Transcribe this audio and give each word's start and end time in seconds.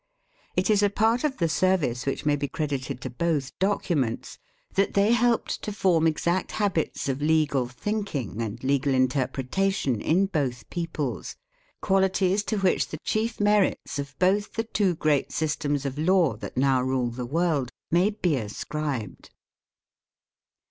It 0.55 0.71
is 0.71 0.81
a 0.81 0.89
part 0.89 1.23
of 1.23 1.37
the 1.37 1.47
service 1.47 2.07
which 2.07 2.25
may 2.25 2.35
be 2.35 2.47
credited 2.47 3.01
to 3.01 3.09
both 3.11 3.51
documents, 3.59 4.39
that 4.73 4.95
they 4.95 5.11
helped 5.11 5.61
to 5.61 5.71
form 5.71 6.07
exact 6.07 6.53
habits 6.53 7.07
of 7.07 7.21
legal 7.21 7.67
thinking 7.67 8.41
and 8.41 8.63
legal 8.63 8.95
interpretation 8.95 10.01
in 10.01 10.25
both 10.25 10.67
peoples, 10.71 11.35
qualities 11.83 12.41
to 12.45 12.57
which 12.57 12.87
the 12.87 12.97
chief 13.03 13.39
merits 13.39 13.99
of 13.99 14.17
both 14.17 14.53
the 14.53 14.63
two 14.63 14.95
great 14.95 15.31
systems 15.31 15.85
of 15.85 15.99
law 15.99 16.35
that 16.35 16.57
now 16.57 16.81
rule 16.81 17.11
the 17.11 17.23
world 17.23 17.69
may 17.91 18.09
be 18.09 18.37
ascribed. 18.37 19.29